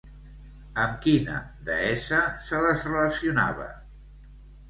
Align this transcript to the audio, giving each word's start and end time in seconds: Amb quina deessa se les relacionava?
Amb 0.83 0.95
quina 1.01 1.35
deessa 1.67 2.21
se 2.47 2.61
les 2.65 2.87
relacionava? 2.89 3.67